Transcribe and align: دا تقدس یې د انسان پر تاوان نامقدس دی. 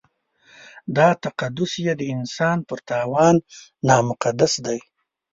دا 0.95 1.07
تقدس 1.23 1.71
یې 1.85 1.93
د 1.97 2.01
انسان 2.15 2.57
پر 2.67 2.79
تاوان 2.89 3.35
نامقدس 3.87 4.53
دی. 4.65 4.79